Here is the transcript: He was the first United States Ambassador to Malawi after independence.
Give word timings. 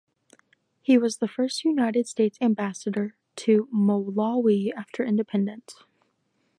He 0.81 0.97
was 0.97 1.17
the 1.17 1.27
first 1.27 1.63
United 1.63 2.07
States 2.07 2.35
Ambassador 2.41 3.13
to 3.35 3.67
Malawi 3.71 4.73
after 4.73 5.05
independence. 5.05 5.83